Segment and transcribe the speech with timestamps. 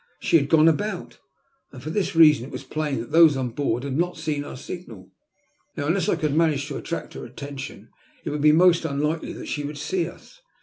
[0.19, 1.19] She had gone about,
[1.71, 4.57] and for this reason it was plain that those on board had not seen our
[4.57, 5.11] signal.
[5.77, 7.91] Now, unless I could manage to attract her attention,
[8.25, 10.41] it would be most unlikely that she would see us.